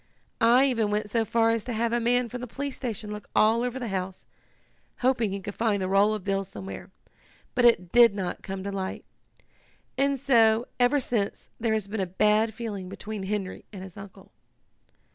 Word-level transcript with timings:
I 0.41 0.65
even 0.65 0.89
went 0.89 1.11
so 1.11 1.23
far 1.23 1.51
as 1.51 1.63
to 1.65 1.73
have 1.73 1.93
a 1.93 1.99
man 1.99 2.27
from 2.27 2.41
the 2.41 2.47
police 2.47 2.75
station 2.75 3.11
look 3.11 3.29
all 3.35 3.61
over 3.63 3.77
the 3.77 3.89
house, 3.89 4.25
hoping 5.01 5.29
he 5.31 5.39
could 5.39 5.53
find 5.53 5.79
the 5.79 5.87
roll 5.87 6.15
of 6.15 6.23
bills 6.23 6.47
somewhere, 6.47 6.89
but 7.53 7.65
it 7.65 7.91
did 7.91 8.15
not 8.15 8.41
come 8.41 8.63
to 8.63 8.71
light. 8.71 9.05
And 9.99 10.19
so, 10.19 10.67
ever 10.79 10.99
since, 10.99 11.49
there 11.59 11.75
has 11.75 11.87
been 11.87 11.99
a 11.99 12.07
bad 12.07 12.55
feeling 12.55 12.89
between 12.89 13.21
Henry 13.21 13.63
and 13.71 13.83
his 13.83 13.95
uncle." 13.95 14.31